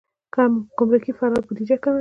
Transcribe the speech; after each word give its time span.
ګمرکي 0.77 1.11
فرار 1.17 1.41
بودیجه 1.47 1.77
کموي. 1.81 1.89